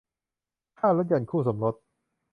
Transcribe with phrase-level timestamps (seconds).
[0.79, 1.75] ค่าลดหย่อนคู่สมรส